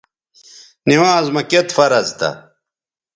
[0.87, 2.29] نِوانز مہ کِت فرض تھا